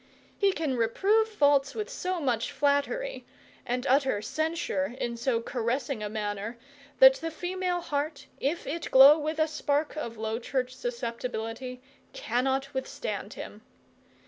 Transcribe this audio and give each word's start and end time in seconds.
He 0.35 0.51
can 0.51 0.75
reprove 0.77 1.27
faults 1.29 1.75
with 1.75 1.87
so 1.87 2.19
much 2.19 2.51
flattery, 2.51 3.23
and 3.67 3.85
utter 3.85 4.19
censure 4.19 4.95
in 4.99 5.15
so 5.15 5.41
caressing 5.41 6.01
a 6.01 6.09
manner, 6.09 6.57
that 6.97 7.17
the 7.17 7.29
female 7.29 7.81
heart, 7.81 8.25
if 8.39 8.65
it 8.65 8.89
glow 8.89 9.19
with 9.19 9.37
a 9.37 9.47
spark 9.47 9.95
of 9.95 10.17
low 10.17 10.39
church 10.39 10.73
susceptibility, 10.75 11.83
cannot 12.13 12.73
withstand 12.73 13.35
him. 13.35 13.61